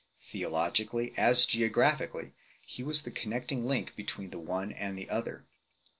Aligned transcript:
Theologically, 0.19 1.13
as 1.15 1.45
geographically, 1.45 2.33
he 2.63 2.81
was 2.81 3.03
the 3.03 3.11
connecting 3.11 3.67
link 3.67 3.95
between 3.95 4.31
the 4.31 4.39
one 4.39 4.71
and 4.71 4.97
the 4.97 5.07
other. 5.11 5.45